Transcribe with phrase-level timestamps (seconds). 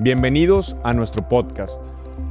[0.00, 1.80] Bienvenidos a nuestro podcast.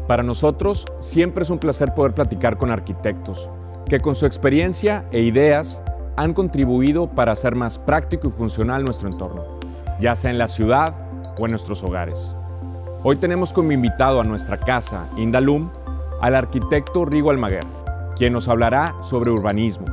[0.05, 3.49] Para nosotros siempre es un placer poder platicar con arquitectos
[3.87, 5.81] que con su experiencia e ideas
[6.17, 9.45] han contribuido para hacer más práctico y funcional nuestro entorno,
[10.01, 10.93] ya sea en la ciudad
[11.39, 12.35] o en nuestros hogares.
[13.01, 15.71] Hoy tenemos como invitado a nuestra casa, Indalum,
[16.19, 17.65] al arquitecto Rigo Almaguer,
[18.17, 19.85] quien nos hablará sobre urbanismo.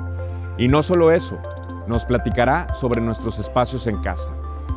[0.58, 1.38] Y no solo eso,
[1.86, 4.30] nos platicará sobre nuestros espacios en casa,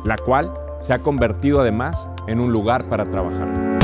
[0.04, 3.74] la cual se ha convertido además en un lugar para trabajar.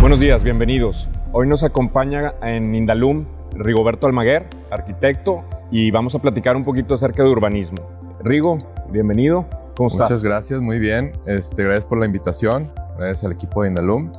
[0.00, 1.10] Buenos días, bienvenidos.
[1.32, 7.22] Hoy nos acompaña en Indalum Rigoberto Almaguer, arquitecto, y vamos a platicar un poquito acerca
[7.22, 7.78] de urbanismo.
[8.20, 8.58] Rigo,
[8.90, 9.46] bienvenido.
[9.76, 10.10] ¿Cómo estás?
[10.10, 11.12] Muchas gracias, muy bien.
[11.26, 12.70] Este, gracias por la invitación.
[12.96, 14.10] Gracias al equipo de Indalum.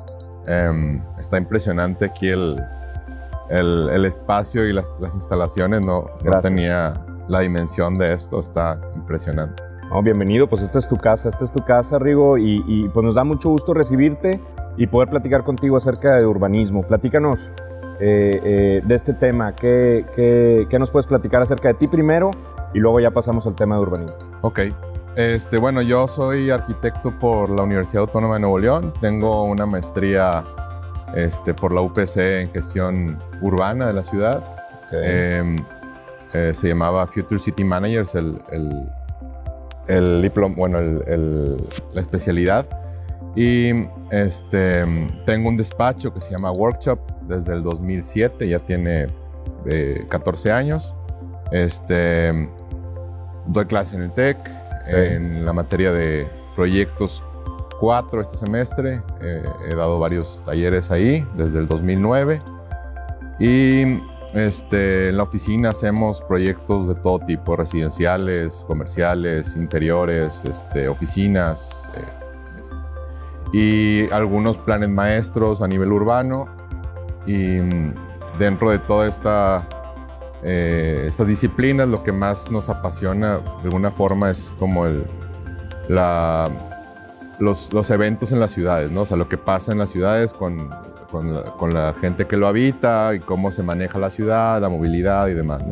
[0.48, 2.62] Em, está impresionante aquí el,
[3.50, 5.81] el, espacio y las, las instalaciones.
[5.81, 8.39] No, no, tenía la dimensión de esto.
[8.39, 9.64] Está impresionante.
[10.04, 13.16] bienvenido, pues esta es tu casa, esta es tu casa, Rigo, y, y pues nos
[13.16, 14.39] da mucho gusto recibirte
[14.78, 16.82] y poder platicar contigo acerca de urbanismo.
[16.82, 17.52] Platícanos,
[18.00, 19.53] eh, eh, de este tema.
[19.56, 20.06] ¿Qué,
[20.70, 22.31] ¿Qué, nos puedes platicar acerca de ti primero
[22.73, 24.16] y luego ya pasamos al tema de urbanismo?
[24.42, 24.59] Ok.
[25.16, 28.94] Este, bueno, yo soy arquitecto por la Universidad Autónoma de Nuevo León.
[29.02, 30.44] Tengo una maestría
[31.16, 34.44] este, por la UPC en gestión urbana de la ciudad.
[34.92, 35.58] Em,
[36.34, 38.89] eh, se llamaba Future City Managers, el, el,
[39.88, 41.58] el diploma, bueno, el,
[41.94, 42.67] la especialidad.
[43.36, 44.86] Y este,
[45.25, 49.08] tengo un despacho que se llama Workshop desde el 2007, ya tiene
[50.09, 50.94] 14 eh, años.
[51.52, 52.49] Este,
[53.45, 54.38] doy clase en el TEC,
[54.88, 57.23] en la materia de proyectos
[57.80, 59.02] 4 este semestre.
[59.22, 62.39] Eh, he dado varios talleres ahí desde el 2009.
[63.39, 64.02] Y
[64.33, 71.89] este, en la oficina hacemos proyectos de todo tipo, residenciales, comerciales, interiores, este, oficinas.
[71.95, 72.17] Eh,
[73.52, 76.45] y algunos planes maestros a nivel urbano.
[77.25, 77.93] Y mm,
[78.39, 79.67] dentro de toda esta,
[80.43, 85.05] eh, estas disciplinas, lo que más nos apasiona de alguna forma es como el,
[85.89, 86.49] la,
[87.39, 89.02] los, los, eventos en las ciudades, ¿no?
[89.02, 90.69] O sea, lo que pasa en las ciudades con,
[91.11, 94.69] con, la, con, la, gente que lo habita y cómo se maneja la ciudad, la
[94.69, 95.64] movilidad y demás.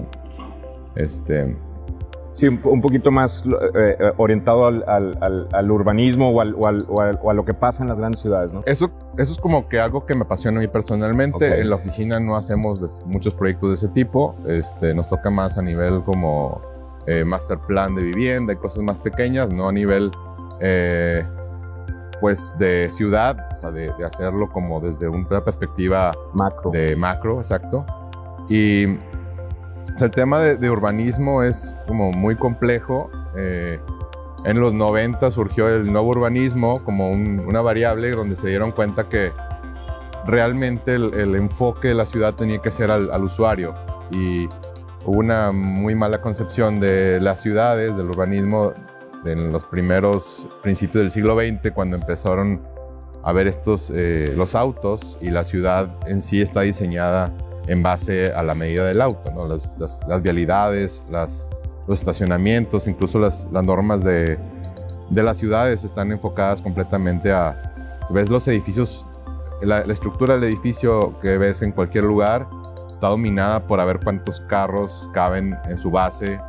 [0.95, 1.55] Este,
[2.35, 7.45] Sí, un, poquito más eh, eh, orientado al, al, al, urbanismo o, o, a lo
[7.45, 8.61] que pasa en las grandes ciudades, ¿no?
[8.65, 11.61] Eso, eso es como que algo que me apasiona a mí personalmente.
[11.61, 14.35] En la oficina no hacemos muchos proyectos de ese tipo.
[14.45, 16.61] Este, nos toca más a nivel como
[17.07, 20.11] eh, master plan de vivienda y cosas más pequeñas, no a nivel
[22.19, 26.71] pues de ciudad, o sea, de, de hacerlo como desde una perspectiva macro.
[26.71, 27.85] De macro, exacto.
[28.49, 28.97] Y
[29.99, 33.09] el tema de, urbanismo es como muy complejo.
[33.37, 33.79] Eh,
[34.45, 39.31] en los 90 surgió el nuevo urbanismo como una variable donde se dieron cuenta que
[40.25, 43.73] realmente el, enfoque de la ciudad tenía que ser al, usuario.
[44.11, 44.47] Y
[45.05, 48.73] hubo una muy mala concepción de las ciudades, del urbanismo,
[49.25, 52.61] en los primeros principios del siglo XX, cuando empezaron
[53.23, 57.33] a ver estos, eh, los autos y la ciudad en sí está diseñada
[57.67, 59.47] en base a la medida del auto, ¿no?
[59.47, 59.69] las,
[60.07, 61.47] las, vialidades, las,
[61.87, 64.37] los estacionamientos, incluso las, las normas de,
[65.09, 69.05] de, las ciudades están enfocadas completamente a, ves los edificios,
[69.61, 72.47] la, la, estructura del edificio que ves en cualquier lugar
[72.93, 76.39] está dominada por a ver cuántos carros caben en su base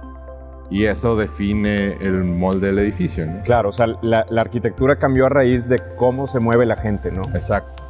[0.71, 3.27] y eso define el molde del edificio.
[3.27, 3.43] ¿no?
[3.43, 7.11] Claro, o sea, la, la arquitectura cambió a raíz de cómo se mueve la gente,
[7.13, 7.23] ¿no?
[7.35, 7.83] Exacto.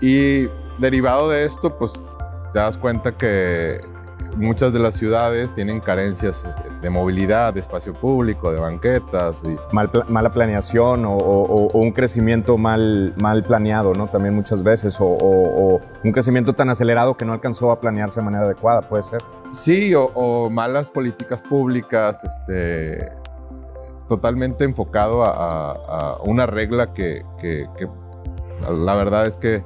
[0.00, 0.46] Y
[0.78, 1.92] derivado de esto, pues
[2.52, 3.80] te das cuenta que
[4.36, 6.44] muchas de las ciudades tienen carencias
[6.80, 9.44] de movilidad, de espacio público, de banquetas.
[9.44, 9.56] Y...
[9.72, 11.12] mala planeación o,
[11.74, 14.06] un crecimiento mal, mal planeado, ¿no?
[14.06, 18.44] También muchas veces, o, un crecimiento tan acelerado que no alcanzó a planearse de manera
[18.44, 19.22] adecuada, puede ser.
[19.52, 23.12] Sí, o, malas políticas públicas, este,
[24.08, 27.66] totalmente enfocado a, una regla que, que
[28.68, 29.62] la verdad es que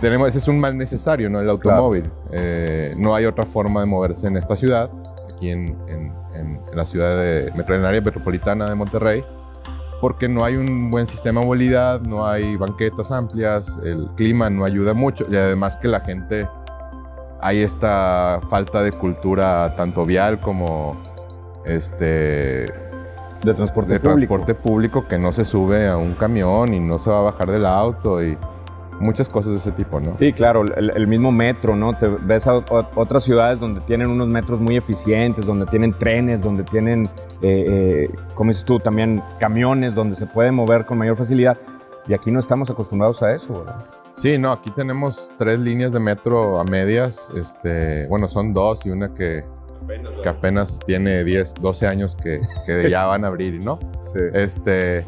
[0.00, 1.40] tenemos, ese es un mal necesario, ¿no?
[1.40, 2.10] El automóvil.
[2.32, 4.90] Eh, no hay otra forma de moverse en esta ciudad,
[5.32, 9.24] aquí en, en, en, la ciudad de, en área metropolitana de Monterrey,
[10.00, 14.64] porque no hay un buen sistema de movilidad, no hay banquetas amplias, el clima no
[14.64, 16.48] ayuda mucho y además que la gente,
[17.40, 21.00] hay esta falta de cultura tanto vial como
[21.64, 22.72] este,
[23.42, 24.36] de transporte de público.
[24.36, 27.50] transporte público que no se sube a un camión y no se va a bajar
[27.50, 28.36] del auto y
[29.00, 30.16] muchas cosas de ese tipo, ¿no?
[30.18, 31.92] Sí, claro, el, el mismo metro, ¿no?
[31.94, 36.42] Te ves a, o- otras ciudades donde tienen unos metros muy eficientes, donde tienen trenes,
[36.42, 37.06] donde tienen,
[37.42, 41.58] eh, eh, como dices tú, también camiones donde se puede mover con mayor facilidad.
[42.06, 43.76] Y aquí no estamos acostumbrados a eso, ¿verdad?
[44.12, 47.30] Sí, no, aquí tenemos tres líneas de metro a medias.
[47.36, 49.44] Este, bueno, son dos y una que,
[50.22, 53.78] que apenas tiene 10, 12 años que, que ya van a abrir, ¿no?
[54.00, 54.18] Sí.
[54.34, 55.04] Este,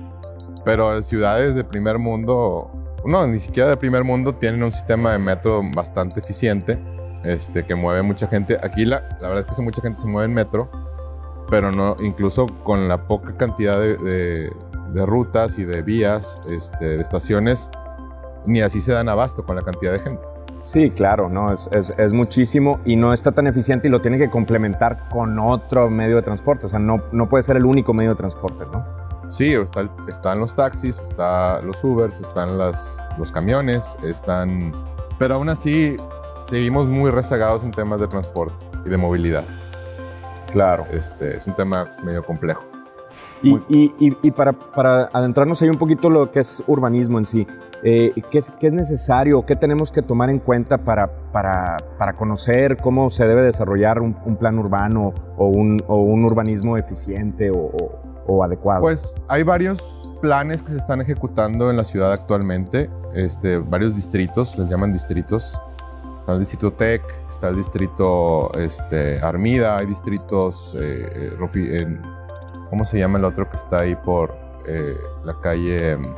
[0.64, 2.70] pero en ciudades de primer mundo,
[3.06, 6.78] no, ni siquiera de primer mundo, tienen un sistema de metro bastante eficiente,
[7.24, 8.58] este, que mueve mucha gente.
[8.62, 10.68] Aquí la, la verdad es que mucha gente se mueve en metro,
[11.50, 14.52] pero no, incluso con la poca cantidad de, de-
[14.92, 17.70] de rutas y de vías, este, de estaciones,
[18.46, 20.20] ni así se dan abasto con la cantidad de gente.
[20.62, 24.18] Sí, claro, no, es, es- es muchísimo y no está tan eficiente y lo tiene
[24.18, 26.66] que complementar con otro medio de transporte.
[26.66, 28.84] O sea, no, no puede ser el único medio de transporte, ¿no?
[29.32, 34.72] Sí, está están los taxis, están los Ubers, están las, los camiones, están...
[35.18, 35.96] Pero aún así
[36.42, 39.44] seguimos muy rezagados en temas de transporte y de movilidad.
[40.52, 40.84] Claro.
[40.92, 42.62] Este, es un tema medio complejo.
[43.42, 47.24] Y, y- y- y para, para adentrarnos ahí un poquito lo que es urbanismo en
[47.24, 47.46] sí,
[47.82, 52.12] eh, ¿qué, es, qué es necesario, qué tenemos que tomar en cuenta para, para, para
[52.12, 57.50] conocer cómo se debe desarrollar un, un plan urbano o un, o un urbanismo eficiente
[57.50, 58.80] o, o- o adecuado?
[58.80, 64.56] Pues hay varios planes que se están ejecutando en la ciudad actualmente, este, varios distritos,
[64.56, 65.60] les llaman distritos.
[66.20, 72.00] Está el distrito Tec, está el distrito este, Armida, hay distritos, eh, eh,
[72.70, 74.32] ¿cómo se llama el otro que está ahí por
[74.68, 76.14] eh, la calle em,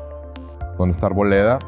[0.76, 1.58] donde está Arboleda?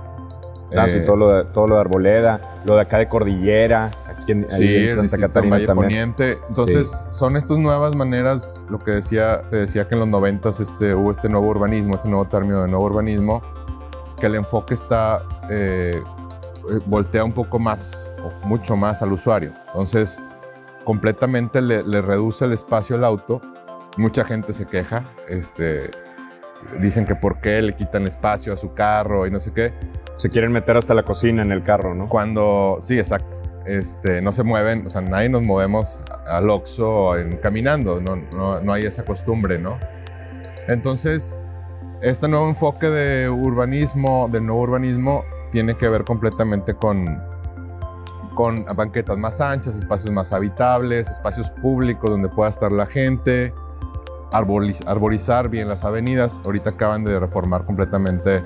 [0.76, 3.90] Ah, sí, Eh, todo lo, de, todo lo de Arboleda, lo de acá de Cordillera,
[4.08, 5.88] aquí en, ahí Sí, en el Santa distrito Catarina Valle también.
[6.14, 6.38] Poniente.
[6.48, 10.94] Entonces, son estas nuevas maneras, lo que decía, te decía que en los noventas este,
[10.94, 13.42] hubo este nuevo urbanismo, este nuevo término de nuevo urbanismo,
[14.18, 19.52] que el enfoque está, eh, eh, voltea un poco más, o mucho más al usuario.
[19.68, 20.18] Entonces,
[20.84, 23.40] completamente le, le reduce el espacio al auto.
[23.98, 25.90] Mucha gente se queja, este,
[26.80, 29.72] dicen que por qué le quitan espacio a su carro y no sé qué.
[30.16, 32.08] Se quieren meter hasta la cocina en el carro, ¿no?
[32.08, 33.42] Cuando, sí, exacto.
[33.66, 38.72] Este, no se mueven, o sea, nadie nos movemos al Oxxo caminando, no, no, no
[38.72, 39.76] hay esa costumbre, ¿no?
[40.68, 41.42] Entonces,
[42.00, 47.20] este nuevo enfoque de urbanismo, del nuevo urbanismo, tiene que ver completamente con,
[48.34, 53.52] con banquetas más anchas, espacios más habitables, espacios públicos donde pueda estar la gente,
[54.30, 56.40] arboliz- arborizar bien las avenidas.
[56.44, 58.42] Ahorita acaban de reformar completamente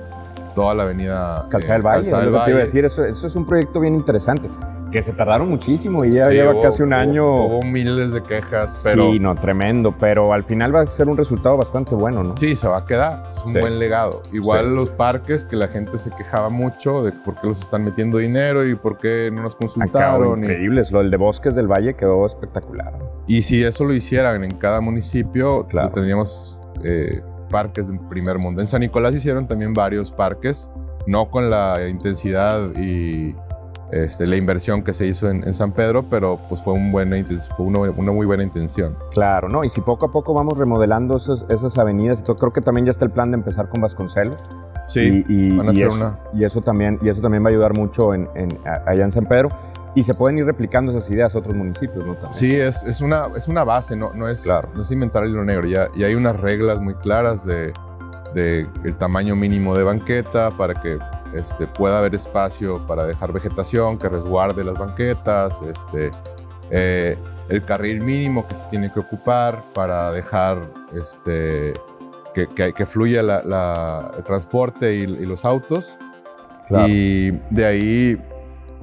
[0.53, 3.27] toda la avenida Calzada eh, del Valle, Calzada del te iba a decir, eso, eso
[3.27, 4.49] es un proyecto bien interesante,
[4.91, 7.35] que se tardaron muchísimo y ya Sí, lleva hubo- casi un hubo- año.
[7.45, 11.15] Hubo miles de quejas, pero Sí, no, tremendo, pero al final va a ser un
[11.15, 12.35] resultado bastante bueno, ¿no?
[12.37, 13.23] sí, se va a quedar.
[13.29, 13.59] Es un Sí.
[13.61, 14.21] buen legado.
[14.33, 14.75] Igual Sí.
[14.75, 18.67] los parques, que la gente se quejaba mucho de por qué los están metiendo dinero
[18.67, 20.39] y por qué no nos consultaron.
[20.39, 22.93] y- increíbles, lo del de Bosques del Valle quedó espectacular.
[23.27, 25.89] Y, si eso lo hicieran en cada municipio, Claro.
[25.91, 27.21] tendríamos eh,
[27.51, 28.61] parques de primer mundo.
[28.61, 30.69] En San Nicolás hicieron también varios parques,
[31.07, 33.35] no con la intensidad y
[33.91, 36.91] este, la inversión que se hizo en, en San Pedro, pero pues fue, un
[37.67, 38.95] una, una muy buena intención.
[39.11, 39.63] Claro, ¿no?
[39.65, 42.91] Y si poco a poco vamos remodelando esas, esas avenidas todo, creo que también ya
[42.91, 44.37] está el plan de empezar con Vasconcelos.
[44.87, 47.43] Sí, y, y- van a y hacer eso, una- y eso también y eso también
[47.43, 49.49] va a ayudar mucho en, en- allá en San Pedro
[49.95, 52.13] y se pueden ir replicando esas ideas a otros municipios, ¿no?
[52.13, 52.33] También.
[52.33, 54.69] Sí, es, es, una, es una base, no, no, es, Claro.
[54.73, 55.67] no es inventar el hilo negro.
[55.67, 57.73] Ya, ya hay unas reglas muy claras de,
[58.33, 60.97] de el tamaño mínimo de banqueta para que
[61.33, 66.11] este, pueda haber espacio para dejar vegetación que resguarde las banquetas, este,
[66.69, 67.17] eh,
[67.49, 70.57] el carril mínimo que se tiene que ocupar para dejar
[70.93, 71.73] este,
[72.33, 75.97] que, que, que fluya la- la- el transporte y, y los autos.
[76.69, 76.87] Claro.
[76.87, 78.21] Y de ahí,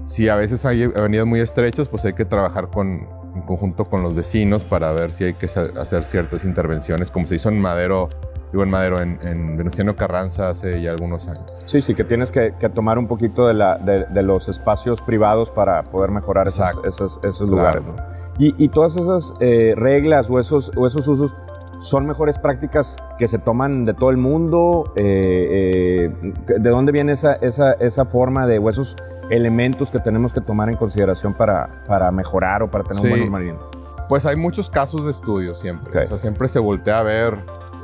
[0.09, 4.03] si a veces hay avenidas muy estrechas, pues hay que trabajar con, en conjunto con
[4.03, 8.09] los vecinos para ver si hay que hacer ciertas intervenciones, como se hizo en Madero,
[8.51, 11.45] digo en Madero, en, en Venustiano Carranza hace ya algunos años.
[11.67, 15.03] Sí, sí, que tienes que, que tomar un poquito de, la, de, de los espacios
[15.03, 17.47] privados para poder mejorar esos, Claro.
[17.47, 17.83] lugares.
[17.85, 17.95] ¿no?
[18.39, 21.35] Y, y todas esas eh, reglas o esos, o esos usos
[21.81, 24.93] son mejores prácticas que se toman de todo el mundo.
[24.97, 28.97] Eh, eh, ¿De dónde viene esa, esa, esa forma de, o esos
[29.31, 33.11] elementos que tenemos que tomar en consideración para, para mejorar o para tener un Sí.
[33.11, 33.61] buen urbanismo?
[34.09, 35.99] Pues hay muchos casos de estudio siempre.
[36.01, 36.05] Ok.
[36.05, 37.39] O sea, siempre se voltea a ver.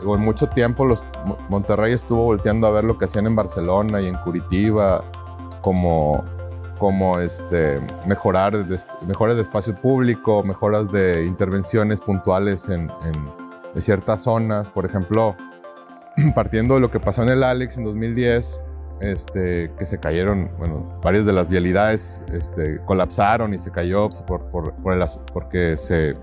[0.07, 4.01] En mucho tiempo los, Mo- Monterrey estuvo volteando a ver lo que hacían en Barcelona
[4.03, 5.03] y en Curitiba,
[5.63, 6.25] como,
[6.79, 13.44] como este, mejorar, des- mejoras de espacio público, mejoras de intervenciones puntuales en, en-
[13.75, 14.71] de ciertas zonas.
[14.71, 15.37] Por ejemplo,
[16.35, 18.61] partiendo de lo que pasó en el Alex en 2010,
[19.00, 24.47] este, que se cayeron, bueno, varias de las vialidades este, colapsaron y se cayó por,
[24.50, 24.75] por,
[25.33, 26.14] porque se,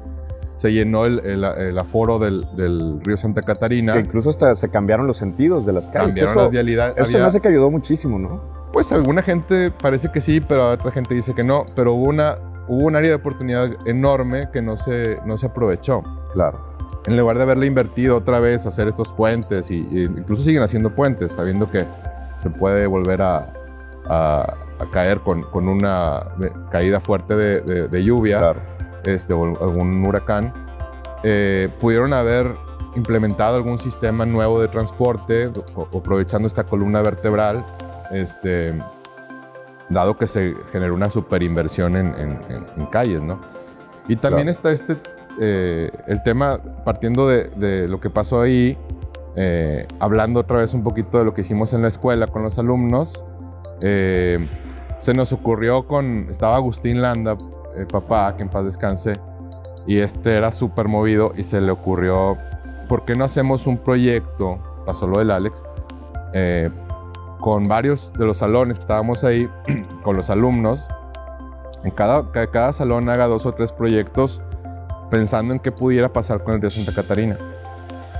[0.55, 3.93] se llenó el, el, aforo del, del, río Santa Catarina.
[3.93, 6.15] Que incluso hasta se cambiaron los sentidos de las calles.
[6.15, 6.95] Cambiaron las vialidades.
[6.97, 8.61] Eso me hace que ayudó muchísimo, ¿no?
[8.71, 11.65] Pues alguna gente parece que sí, pero otra gente dice que no.
[11.75, 12.37] Pero hubo, una,
[12.69, 16.01] hubo un área de oportunidad enorme que no se, no se aprovechó.
[16.31, 16.70] Claro
[17.05, 20.93] en lugar de haberle invertido otra vez a hacer estos puentes, y, incluso siguen haciendo
[20.93, 21.85] puentes, sabiendo que
[22.37, 23.53] se puede volver a,
[24.91, 26.25] caer con, una
[26.69, 28.55] caída fuerte de, lluvia
[29.03, 30.53] este, o algún huracán,
[31.23, 32.55] eh, pudieron haber
[32.95, 35.51] implementado algún sistema nuevo de transporte,
[35.95, 37.63] aprovechando esta columna vertebral,
[38.11, 38.73] este,
[39.89, 43.39] dado que se generó una superinversión en, en, calles, ¿no?
[44.07, 44.97] Y también está este
[45.39, 48.77] eh, el tema, partiendo de, lo que pasó ahí,
[49.35, 52.59] eh, hablando otra vez un poquito de lo que hicimos en la escuela con los
[52.59, 53.23] alumnos,
[53.81, 54.47] eh,
[54.99, 57.37] se nos ocurrió con, estaba Agustín Landa,
[57.91, 59.19] papá, que en paz descanse,
[59.87, 62.37] y este era súper movido y se le ocurrió,
[62.87, 65.63] ¿por qué no hacemos un proyecto, pasó lo del Alex,
[67.39, 69.49] con varios de los salones que estábamos ahí,
[70.03, 70.87] con los alumnos,
[71.83, 74.41] en cada, cada salón haga dos o tres proyectos
[75.11, 77.37] pensando en qué pudiera pasar con el río Santa Catarina.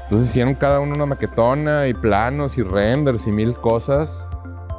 [0.03, 4.29] Entonces hicieron cada uno una maquetona y planos y renders y mil cosas.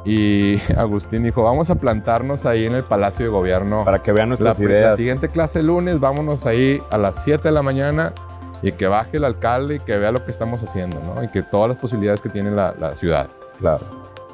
[0.05, 3.83] Y Agustín dijo, vamos a plantarnos ahí en el Palacio de Gobierno.
[3.83, 4.91] Para que vean nuestras ideas.
[4.91, 8.13] La siguiente clase el lunes, vámonos ahí a las 7 de la mañana
[8.61, 11.23] y que baje el alcalde y que vea lo que estamos haciendo, ¿no?
[11.23, 13.27] Y que todas las posibilidades que tiene la, la ciudad.
[13.59, 13.81] Claro.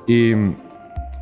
[0.06, 0.36] Y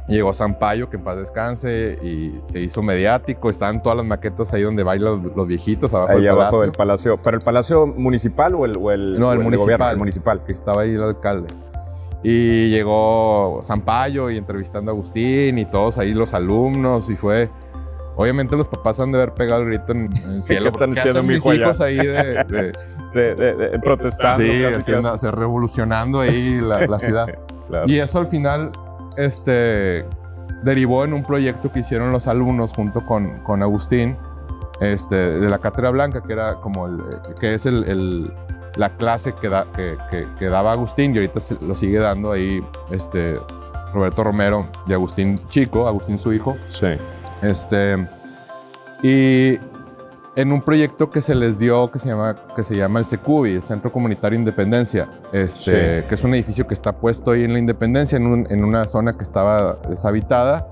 [0.08, 3.50] Llegó Sampaio, que en paz descanse, y se hizo mediático.
[3.50, 6.62] Estaban todas las maquetas ahí donde bailan los, viejitos, abajo ahí del abajo palacio.
[6.62, 7.17] del palacio.
[7.17, 10.44] ¿Pero el palacio municipal o el, o el No, el, municipal, el municipal.
[10.46, 11.50] Que estaba ahí el alcalde.
[12.24, 17.50] Y llegó Sampaio y entrevistando a Agustín y todos ahí los alumnos y fue...
[18.15, 20.63] Obviamente los papás han de haber pegado el grito en, el cielo.
[20.63, 22.74] ¿Qué están diciendo mis hijos ahí de...
[23.13, 24.44] de, de, protestando.
[24.44, 27.27] Sí, haciendo, revolucionando ahí la, la ciudad.
[27.67, 27.86] claro.
[27.88, 28.72] Y eso al final
[29.18, 30.06] este,
[30.64, 34.16] derivó en un proyecto que hicieron los alumnos junto con, con Agustín,
[34.80, 36.98] este, de la Cátedra Blanca, que era como el,
[37.40, 38.32] que es el,
[38.76, 39.98] la clase que, da, que,
[40.38, 43.38] que, daba Agustín y ahorita lo sigue dando ahí este,
[43.94, 46.58] Roberto Romero y Agustín Chico, Agustín su hijo.
[46.70, 46.88] Sí.
[47.42, 48.08] Este,
[49.04, 49.58] y
[50.38, 53.53] en un proyecto que se les dio que se llama, que se llama el SECUBI,
[53.53, 57.60] el Centro Comunitario Independencia, este, que es un edificio que está puesto ahí en la
[57.60, 60.70] Independencia, en, en, una zona que estaba deshabitada.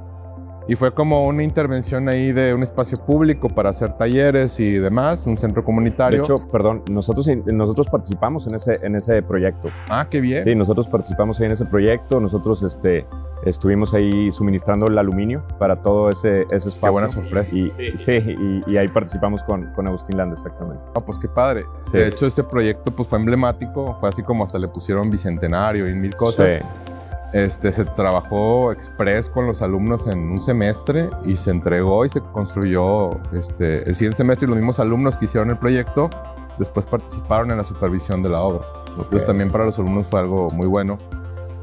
[0.68, 5.28] Y fue como una intervención ahí de un espacio público para hacer talleres y demás,
[5.28, 6.20] un centro comunitario.
[6.20, 9.70] De hecho, perdón, nosotros, nosotros participamos en ese, en ese proyecto.
[9.90, 10.44] Ah, qué bien.
[10.44, 12.20] Sí, nosotros participamos ahí en ese proyecto.
[12.20, 13.06] Nosotros este,
[13.46, 16.82] estuvimos ahí suministrando el aluminio para todo ese, ese espacio.
[16.82, 17.56] Qué buena sorpresa.
[17.56, 18.36] Y, sí,
[18.68, 20.84] y, ahí participamos con, con Agustín Landa, exactamente.
[20.96, 21.64] Ah, pues qué padre.
[21.92, 23.96] De hecho, este proyecto pues, fue emblemático.
[24.00, 26.54] Fue así como hasta le pusieron bicentenario y mil cosas.
[26.54, 26.95] Sí.
[27.36, 32.22] Este, se trabajó express con los alumnos en un semestre y se entregó y se
[32.22, 36.10] construyó este, el siguiente semestre y los mismos alumnos que hicieron el proyecto
[36.58, 38.66] después participaron en la supervisión de la obra.
[38.88, 40.98] Entonces también para los alumnos fue algo muy bueno.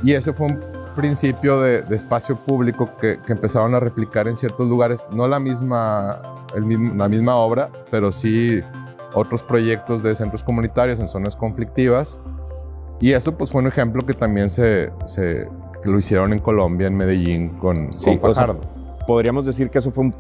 [0.02, 0.60] Y ese fue un
[0.94, 6.20] principio de, espacio público que, empezaron a replicar en ciertos lugares, no la misma,
[6.54, 8.60] la misma obra, pero sí
[9.14, 12.18] otros proyectos de centros comunitarios en zonas conflictivas.
[13.00, 15.48] Y eso pues fue un ejemplo que también se, se
[15.84, 18.60] lo hicieron en Colombia, en Medellín, con, Fajardo.
[19.06, 20.10] podríamos decir que eso fue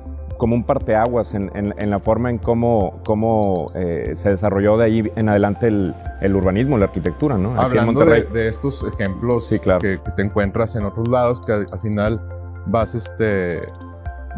[0.42, 5.12] como un parteaguas en, en, la forma en cómo, cómo eh, se desarrolló de ahí
[5.14, 7.54] en adelante el, el urbanismo, la arquitectura, ¿no?
[7.60, 9.78] Hablando de, de, estos ejemplos sí, claro.
[9.78, 12.20] que, te encuentras en otros lados, que al, final
[12.66, 13.60] vas, este,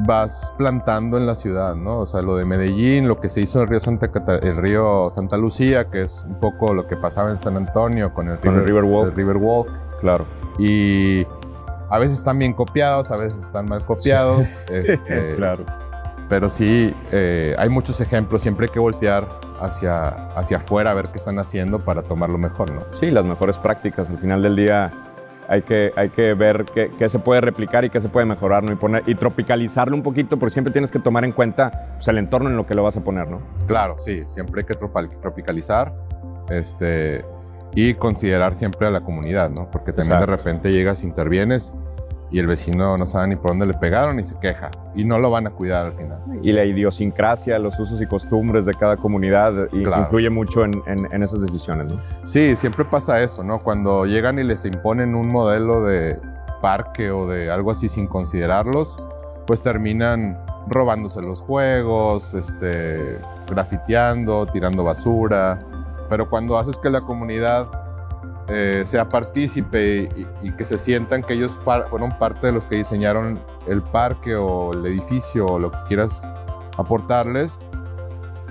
[0.06, 2.00] vas plantando en la ciudad, ¿no?
[2.00, 4.10] O sea, lo de Medellín, lo que se hizo en el río Santa,
[4.42, 8.28] el río Santa Lucía, que es un poco lo que pasaba en San Antonio con
[8.28, 9.68] el, con River, el River El River Walk.
[10.04, 10.26] Claro.
[10.58, 11.26] Y
[11.88, 14.60] a veces están bien copiados, a veces están mal copiados.
[14.70, 15.64] Este, claro.
[16.28, 18.42] Pero sí, eh, hay muchos ejemplos.
[18.42, 19.26] Siempre hay que voltear
[19.62, 22.82] hacia, hacia afuera a ver qué están haciendo para tomar lo mejor, ¿no?
[22.90, 24.10] Sí, las mejores prácticas.
[24.10, 24.92] Al final del día
[25.48, 28.62] hay que, hay que ver qué, qué se puede replicar y qué se puede mejorar,
[28.62, 28.72] ¿no?
[28.72, 32.18] Y, poner, y tropicalizarlo un poquito, porque siempre tienes que tomar en cuenta pues, el
[32.18, 33.40] entorno en lo que lo vas a poner, ¿no?
[33.66, 34.24] Claro, sí.
[34.28, 35.96] Siempre hay que tropicalizar.
[36.50, 37.24] Este,
[37.74, 39.70] y considerar siempre a la comunidad, ¿no?
[39.70, 41.72] Porque también de repente llegas, intervienes
[42.30, 45.18] y el vecino no sabe ni por dónde le pegaron y se queja y no
[45.18, 46.20] lo van a cuidar al final.
[46.42, 51.92] Y la idiosincrasia, los usos y costumbres de cada comunidad influye mucho en, esas decisiones,
[51.92, 51.96] ¿no?
[52.24, 53.58] Sí, siempre pasa eso, ¿no?
[53.58, 56.18] Cuando llegan y les imponen un modelo de
[56.60, 58.96] parque o de algo así sin considerarlos,
[59.46, 65.58] pues terminan robándose los juegos, este, grafiteando, tirando basura.
[66.08, 67.68] Pero cuando haces que la comunidad
[68.48, 70.08] eh, sea partícipe
[70.42, 71.52] y, que se sientan que ellos
[71.90, 76.26] fueron parte de los que diseñaron el parque o el edificio o lo que quieras
[76.76, 77.58] aportarles,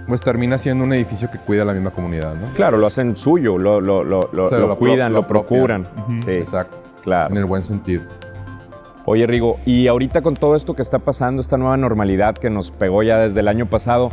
[0.08, 2.54] pues termina siendo un edificio que cuida a la misma comunidad, ¿no?
[2.56, 5.88] Claro, lo hacen suyo, lo, lo, lo, lo cuidan, lo, procuran.
[6.26, 6.76] sí, Exacto.
[7.04, 7.32] Claro.
[7.32, 8.04] En el buen sentido.
[9.06, 12.72] Oye, Rigo, y ahorita con todo esto que está pasando, esta nueva normalidad que nos
[12.72, 14.12] pegó ya desde el año pasado,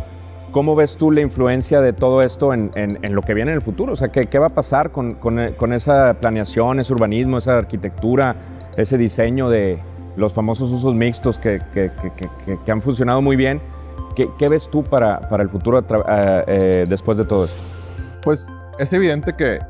[0.51, 3.93] ¿Cómo ves tú la influencia de todo esto en, lo que viene en el futuro?
[3.93, 8.35] O sea, ¿qué, va a pasar con, esa planeación, ese urbanismo, esa arquitectura,
[8.77, 9.79] ese diseño de
[10.17, 11.61] los famosos usos mixtos que,
[12.67, 13.61] han funcionado muy bien?
[14.15, 15.85] ¿Qué, ves tú para, el futuro eh,
[16.49, 17.63] eh, después de todo esto?
[18.23, 19.61] Pues es evidente que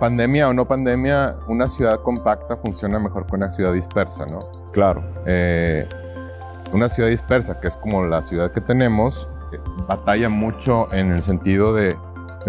[0.00, 4.40] pandemia o no pandemia, una ciudad compacta funciona mejor que una ciudad dispersa, ¿no?
[4.72, 5.02] Claro.
[5.26, 5.88] Eh,
[6.72, 9.28] una ciudad dispersa, que es como la ciudad que tenemos,
[9.86, 11.96] batalla mucho en el sentido de,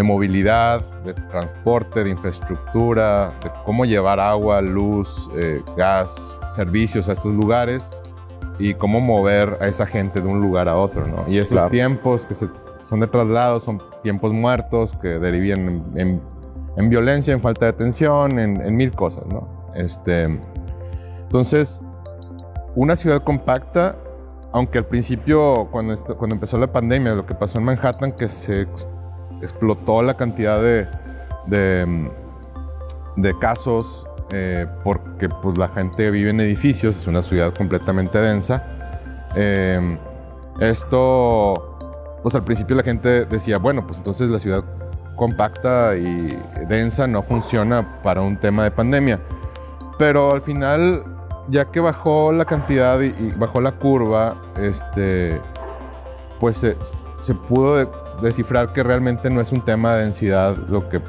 [0.04, 7.34] movilidad, de transporte, de infraestructura, de cómo llevar agua, luz, eh, gas, servicios a estos
[7.34, 7.92] lugares
[8.60, 11.26] y cómo mover a esa gente de un lugar a otro, ¿no?
[11.28, 17.42] Y esos tiempos que son de traslado son tiempos muertos que derivan en, violencia, en
[17.42, 19.48] falta de atención, en, mil cosas, ¿no?
[19.76, 20.30] Este,
[21.24, 21.80] entonces,
[22.76, 23.98] una ciudad compacta
[24.52, 28.68] aunque al principio, cuando, cuando empezó la pandemia, lo que pasó en Manhattan, que se
[29.42, 30.88] explotó la cantidad de,
[31.48, 38.18] de, mm, casos eh, porque pues, la gente vive en edificios, es una ciudad completamente
[38.20, 38.64] densa.
[39.36, 39.98] Em,
[40.60, 41.78] esto,
[42.24, 44.64] pues al principio la gente decía, bueno, pues entonces la ciudad
[45.16, 46.38] compacta y
[46.68, 49.20] densa no funciona para un tema de pandemia.
[49.98, 51.04] Pero al final
[51.50, 55.40] ya que bajó la cantidad y, bajó la curva, este,
[56.40, 56.76] pues se,
[57.48, 57.90] pudo
[58.22, 61.02] descifrar que realmente no es un tema de densidad lo que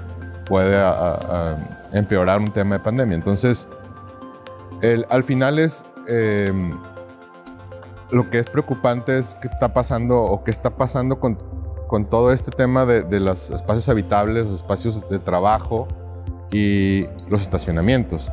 [0.47, 0.77] puede
[1.93, 3.17] empeorar un tema de pandemia.
[3.17, 3.69] Entonces,
[5.09, 5.85] al final es...
[6.09, 6.73] Em,
[8.11, 11.37] lo que es preocupante es qué está pasando o qué está pasando con,
[12.09, 15.89] todo este tema de, los espacios habitables, los espacios de trabajo
[16.53, 18.33] y los estacionamientos.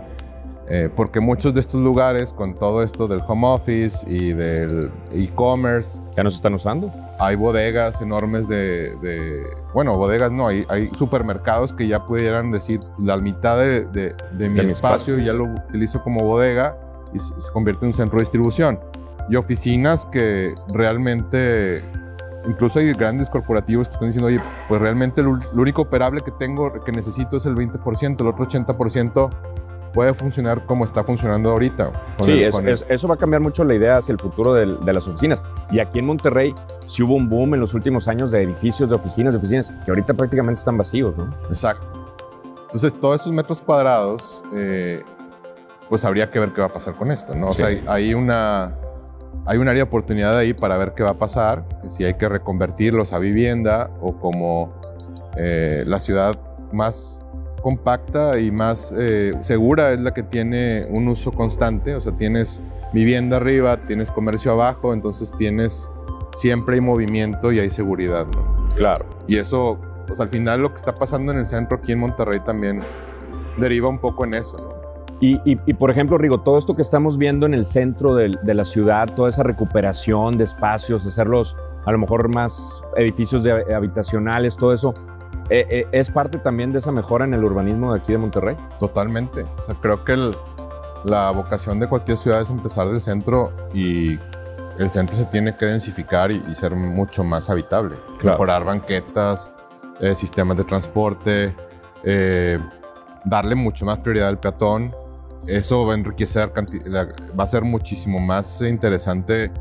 [0.70, 6.02] Eh, porque muchos de estos lugares, con todo esto del home office y del e-commerce...
[6.16, 6.92] ¿Ya no se están usando?
[7.20, 9.44] Hay bodegas enormes de...
[9.74, 14.60] bueno, bodegas no, hay, hay, supermercados que ya pudieran decir la mitad de, de, mi,
[14.60, 16.78] espacio, ya lo utilizo como bodega
[17.14, 18.78] y se convierte en un centro de distribución.
[19.30, 21.82] Y oficinas que realmente
[22.46, 26.74] incluso hay grandes corporativos que están diciendo, oye, pues realmente lo, único operable que tengo,
[26.84, 29.30] que necesito es el 20%, el otro 80%
[29.94, 31.92] puede funcionar como está funcionando ahorita.
[32.24, 35.42] Sí, eso va a cambiar mucho la idea hacia el futuro de, las oficinas.
[35.72, 36.54] Y aquí en Monterrey
[36.86, 39.92] sí hubo un boom en los últimos años de edificios, de oficinas, de oficinas, que
[39.92, 41.34] ahorita prácticamente están vacíos, ¿no?
[41.48, 41.86] Exacto.
[42.66, 45.02] Entonces, todos esos metros cuadrados, eh,
[45.90, 47.50] pues habría que ver qué va a pasar con esto, ¿no?
[47.50, 48.76] O sea, hay, una,
[49.46, 52.28] hay un área de oportunidad ahí para ver qué va a pasar, si hay que
[52.28, 54.70] reconvertirlos a vivienda o como
[55.38, 56.38] eh, la ciudad
[56.74, 57.20] más
[57.62, 62.62] compacta y más eh, segura es la que tiene un uso constante, o sea, tienes
[62.94, 65.90] vivienda arriba, tienes comercio abajo, entonces tienes
[66.34, 68.68] siempre hay movimiento y hay seguridad, ¿no?
[68.76, 69.06] Claro.
[69.28, 72.40] Y eso, pues al final lo que está pasando en el centro aquí en Monterrey
[72.40, 72.82] también
[73.58, 74.88] deriva un poco en eso, ¿no?
[75.20, 78.54] Y, y, por ejemplo, Rigo, todo esto que estamos viendo en el centro de, de,
[78.54, 84.56] la ciudad, toda esa recuperación de espacios, hacerlos a lo mejor más edificios de, habitacionales,
[84.58, 84.94] todo eso,
[85.50, 88.56] eh, eh, ¿Es parte también de esa mejora en el urbanismo de aquí de Monterrey?
[88.80, 89.44] Totalmente.
[89.44, 90.32] O sea, creo que
[91.06, 94.20] la vocación de cualquier ciudad es empezar del centro y
[94.78, 97.96] el centro se tiene que densificar y, ser mucho más habitable.
[98.24, 99.54] Mejorar banquetas,
[100.02, 101.56] eh, sistemas de transporte,
[103.26, 104.94] darle mucho más prioridad al peatón.
[105.46, 109.52] Eso va a enriquecer, va a ser muchísimo más interesante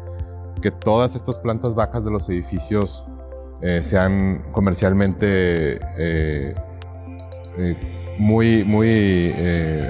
[0.60, 3.04] que todas estas plantas bajas de los edificios
[3.62, 6.54] eh, sean comercialmente eh,
[7.58, 7.76] eh,
[8.18, 9.32] muy, muy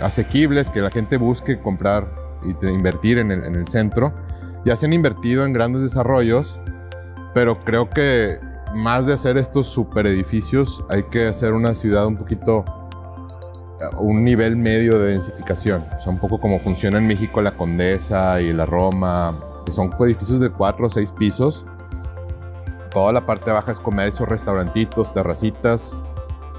[0.02, 2.08] asequibles, que la gente busque comprar
[2.44, 4.12] y invertir en el, centro.
[4.64, 6.60] Ya se han invertido en grandes desarrollos,
[7.34, 8.38] pero creo que
[8.74, 12.64] más de hacer estos super edificios, hay que hacer una ciudad un poquito
[13.98, 15.84] un nivel medio de densificación.
[16.04, 20.40] O un poco como funciona en México la Condesa y la Roma, que son edificios
[20.40, 21.64] de cuatro o seis pisos.
[22.96, 25.94] Toda la parte baja es comercio, restaurantitos, terracitas.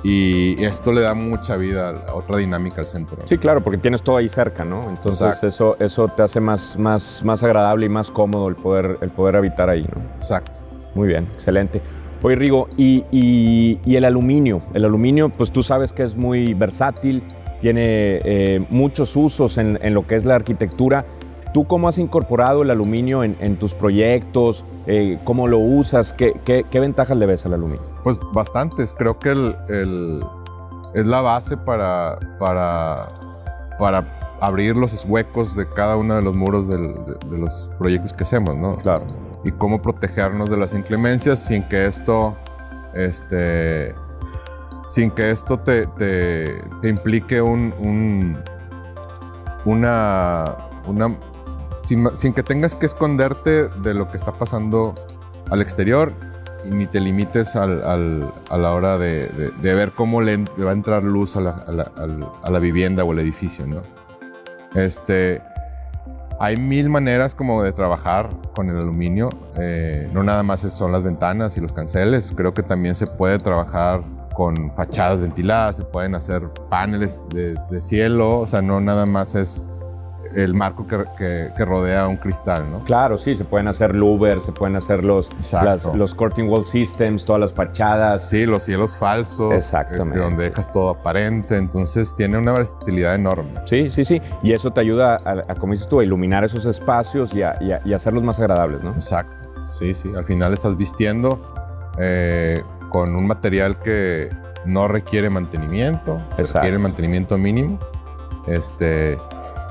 [0.04, 3.18] Y esto le da mucha vida, otra dinámica al centro.
[3.26, 4.84] Sí, claro, porque tienes todo ahí cerca, ¿no?
[4.88, 9.10] Entonces eso, eso te hace más, más, más agradable y más cómodo el poder, el
[9.10, 10.00] poder habitar ahí, ¿no?
[10.14, 10.62] Exacto.
[10.94, 11.82] Muy bien, excelente.
[12.22, 14.62] Oye, Rigo, y, y, el aluminio.
[14.76, 17.24] El aluminio, pues tú sabes que es muy versátil,
[17.62, 21.04] tiene eh, muchos usos en, en, lo que es la arquitectura.
[21.58, 24.64] ¿Tú cómo has incorporado el aluminio en, en tus proyectos?
[24.86, 26.14] Eh, ¿Cómo lo usas?
[26.14, 27.82] ¿Qué, ¿Qué, qué, ventajas le ves al aluminio?
[28.04, 28.94] Pues bastantes.
[28.94, 30.24] Creo que el, el,
[30.94, 33.08] es la base para, para,
[33.80, 38.14] para abrir los huecos de cada uno de los muros del, de, de, los proyectos
[38.14, 38.78] que hacemos, ¿no?
[38.78, 39.08] Claro
[39.44, 42.36] y cómo protegernos de las inclemencias sin que esto,
[42.94, 43.96] este,
[44.90, 48.38] sin que esto te, te, te implique un, un,
[49.66, 51.18] una, una
[51.88, 54.96] sin, que tengas que esconderte de lo que está pasando
[55.50, 56.14] al exterior
[56.66, 59.30] y ni te limites a la hora de,
[59.62, 63.82] ver cómo le, va a entrar luz a la vivienda o el edificio, ¿no?
[64.76, 65.42] Este,
[66.40, 69.30] hay mil maneras como de trabajar con el aluminio.
[69.56, 72.34] Eh, no nada más son las ventanas y los canceles.
[72.36, 74.02] Creo que también se puede trabajar
[74.36, 78.40] con fachadas ventiladas, se pueden hacer paneles de, de cielo.
[78.40, 79.64] O sea, no nada más es
[80.36, 82.80] el marco que, que, que, rodea un cristal, ¿no?
[82.80, 87.26] Claro, sí, se pueden hacer louvers, se pueden hacer los, las, los curtain wall systems,
[87.26, 88.30] todas las fachadas.
[88.30, 89.54] Sí, los cielos falsos.
[89.54, 90.10] Exactamente.
[90.10, 93.52] Este, donde dejas todo aparente, entonces tiene una versatilidad enorme.
[93.66, 96.66] Sí, sí, sí, y eso te ayuda, a, a como dices tú, a iluminar esos
[96.66, 98.92] espacios y a, y a, y hacerlos más agradables, ¿no?
[98.92, 101.40] Exacto, sí, sí, al final estás vistiendo
[101.98, 104.30] eh, con un material que
[104.66, 106.60] no requiere mantenimiento, Exacto.
[106.60, 107.80] requiere mantenimiento mínimo.
[108.46, 109.18] Este,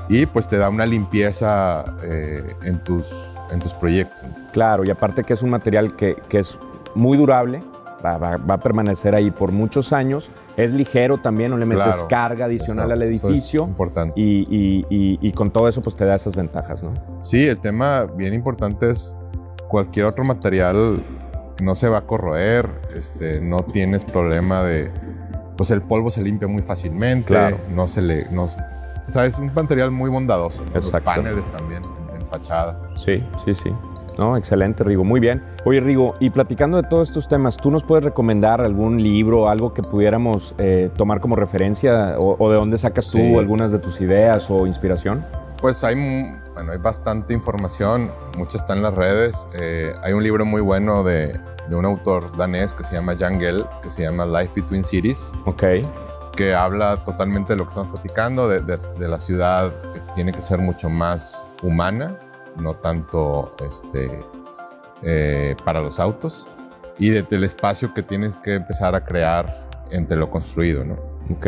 [0.09, 3.11] y pues te da una limpieza eh, en, tus,
[3.51, 4.21] en tus proyectos.
[4.53, 6.57] Claro, y aparte que es un material que, que es
[6.95, 7.61] muy durable,
[8.03, 11.83] va, va, va, a permanecer ahí por muchos años, es ligero también, no le metes
[11.83, 13.63] Claro, carga adicional al edificio.
[13.63, 14.13] Es importante.
[14.19, 16.93] Y, y- y- y con todo eso pues te da esas ventajas, ¿no?
[17.21, 19.15] Sí, el tema bien importante es
[19.67, 21.03] cualquier otro material
[21.61, 24.89] no se va a corroer, este, no tienes problema de,
[25.57, 27.57] pues el polvo se limpia muy fácilmente, Claro.
[27.73, 28.47] no se le, no,
[29.07, 30.63] o sea, es un material muy bondadoso.
[30.65, 30.73] ¿no?
[30.75, 32.79] Los paneles también en fachada.
[32.95, 33.69] Sí, sí, sí.
[34.17, 35.03] No, excelente, Rigo.
[35.03, 35.43] Muy bien.
[35.63, 39.73] Oye, Rigo, y platicando de todos estos temas, ¿tú nos puedes recomendar algún libro, algo
[39.75, 43.35] que pudiéramos eh, tomar como referencia o, o de dónde sacas tú Sí.
[43.35, 45.23] algunas de tus ideas o inspiración?
[45.61, 45.95] Pues hay,
[46.55, 49.47] bueno, hay bastante información, mucha está en las redes.
[49.59, 51.39] Eh, hay un libro muy bueno de,
[51.69, 55.31] de un autor danés que se llama Jan Gell, que se llama Life Between Cities.
[55.45, 55.63] Ok,
[56.37, 60.31] que habla totalmente de lo que estamos platicando, de, de- de la ciudad que tiene
[60.31, 62.15] que ser mucho más humana,
[62.55, 64.23] no tanto este,
[65.03, 66.47] eh, para los autos,
[66.97, 70.85] y de- del espacio que tienes que empezar a crear entre lo construido.
[70.85, 70.93] ¿no?
[71.35, 71.45] ok.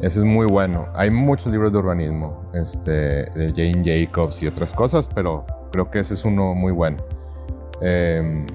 [0.00, 0.86] Ese es muy bueno.
[0.94, 2.90] Hay muchos libros de urbanismo, este,
[3.24, 6.96] de Jane Jacobs y otras cosas, pero creo que ese es uno muy bueno.
[7.80, 8.46] Eh,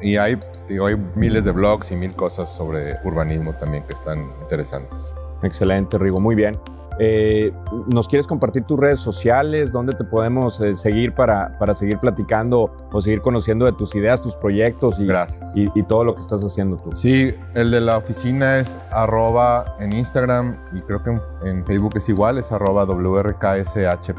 [0.00, 4.30] y hay, digo, hay miles de blogs y mil cosas sobre urbanismo también que están
[4.40, 5.14] interesantes.
[5.42, 6.20] Excelente, Rigo.
[6.20, 6.58] Muy bien.
[6.98, 7.52] Eh,
[7.92, 9.70] ¿Nos quieres compartir tus redes sociales?
[9.70, 14.22] ¿Dónde te podemos eh, seguir para, para seguir platicando o seguir conociendo de tus ideas,
[14.22, 15.54] tus proyectos y, Gracias.
[15.54, 16.92] y, y todo lo que estás haciendo tú?
[16.92, 21.92] Sí, el de la oficina es arroba en Instagram y creo que en, en Facebook
[21.96, 24.16] es igual, es arroba wrkshp.mx.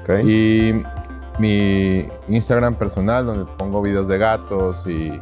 [0.00, 0.24] Ok.
[0.24, 0.82] Y
[1.38, 5.20] mi Instagram personal, donde pongo videos de gatos y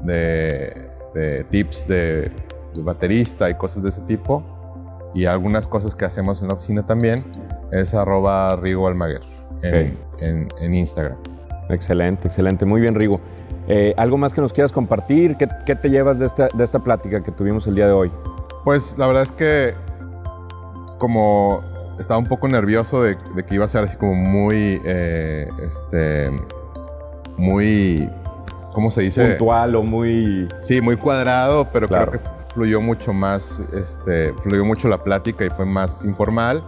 [0.00, 0.72] de,
[1.14, 2.30] de tips de,
[2.74, 4.42] de baterista y cosas de ese tipo.
[5.14, 7.24] Y algunas cosas que hacemos en la oficina también,
[7.70, 9.20] es arroba Rigo Almaguer
[9.62, 11.16] en, en- en Instagram.
[11.68, 12.66] Excelente, excelente.
[12.66, 13.20] Muy bien, Rigo.
[13.68, 15.36] Eh, ¿Algo más que nos quieras compartir?
[15.36, 18.10] ¿Qué, qué te llevas de esta, de esta plática que tuvimos el día de hoy?
[18.64, 19.74] Pues la verdad es que
[20.98, 21.60] como
[22.02, 26.30] estaba un poco nervioso de, de que iba a ser así como muy, eh, este,
[27.36, 28.10] muy,
[28.74, 29.28] ¿cómo se dice?
[29.30, 30.48] Puntual o muy...
[30.60, 32.10] Sí, muy cuadrado, pero Claro.
[32.10, 36.60] creo que fluyó mucho más, este, fluyó mucho la plática y fue más informal.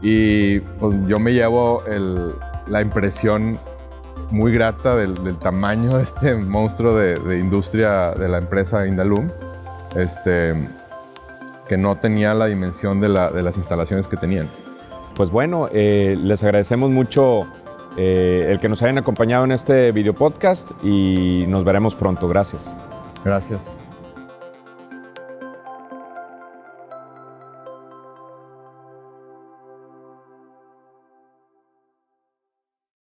[0.00, 2.34] Y pues yo me llevo el-
[2.68, 3.58] la impresión
[4.30, 9.26] muy grata del, del tamaño de este monstruo de, de industria de la empresa Indalum,
[9.96, 10.54] este,
[11.68, 14.50] que no tenía la dimensión de, la- de las instalaciones que tenían.
[15.14, 17.46] Pues bueno, eh, les agradecemos mucho
[17.96, 22.28] eh, el que nos hayan acompañado en este video podcast y nos veremos pronto.
[22.28, 22.72] Gracias.
[23.24, 23.74] Gracias.